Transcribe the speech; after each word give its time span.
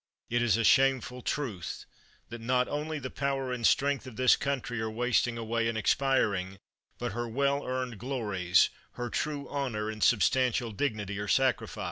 It 0.31 0.41
is 0.41 0.57
a 0.57 0.63
shameful 0.63 1.21
truth, 1.21 1.85
that 2.29 2.41
not 2.41 2.67
only 2.67 2.97
the 2.97 3.11
power 3.11 3.53
and 3.53 3.67
strength 3.67 4.07
of 4.07 4.15
this 4.15 4.35
country 4.35 4.81
are 4.81 4.89
wasting 4.89 5.37
away 5.37 5.67
and 5.67 5.77
expiring, 5.77 6.57
but 6.97 7.11
her 7.11 7.27
well 7.27 7.63
earned 7.63 7.99
glories, 7.99 8.71
her 8.93 9.11
true 9.11 9.47
honor, 9.47 9.91
and 9.91 10.01
sub 10.01 10.21
stantial 10.21 10.75
dignity 10.75 11.19
are 11.19 11.27
sacrificed. 11.27 11.79